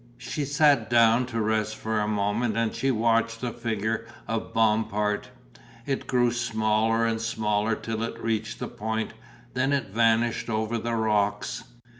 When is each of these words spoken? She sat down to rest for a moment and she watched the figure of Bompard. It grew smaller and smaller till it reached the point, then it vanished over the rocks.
She 0.17 0.45
sat 0.45 0.89
down 0.89 1.27
to 1.27 1.39
rest 1.39 1.75
for 1.75 1.99
a 1.99 2.07
moment 2.07 2.57
and 2.57 2.73
she 2.73 2.89
watched 2.89 3.39
the 3.39 3.51
figure 3.53 4.07
of 4.27 4.51
Bompard. 4.51 5.27
It 5.85 6.07
grew 6.07 6.31
smaller 6.31 7.05
and 7.05 7.21
smaller 7.21 7.75
till 7.75 8.01
it 8.01 8.19
reached 8.19 8.57
the 8.57 8.67
point, 8.67 9.13
then 9.53 9.71
it 9.71 9.89
vanished 9.91 10.49
over 10.49 10.79
the 10.79 10.95
rocks. 10.95 11.65